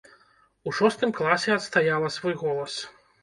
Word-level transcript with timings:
У 0.69 0.73
шостым 0.77 1.11
класе 1.19 1.53
адстаяла 1.57 2.09
свой 2.17 2.35
голас. 2.43 2.79